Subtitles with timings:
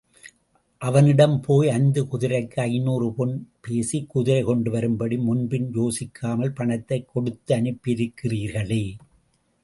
[0.81, 8.83] அவனிடம் போய் ஐந்து குதிரைக்கு ஐநூறு பொன் பேசி குதிரை கொண்டு வரும்படி, முன்பின் யோசியாமல் பணத்தைக் கொடுத்தனுப்பியிருக்கிறீர்களே!